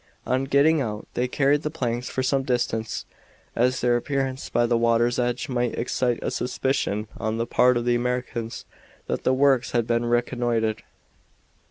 [0.25, 3.05] On getting out they carried the planks for some distance,
[3.55, 7.85] as their appearance by the water's edge might excite a suspicion on the part of
[7.85, 8.65] the Americans
[9.05, 10.81] that the works had been reconnoitered.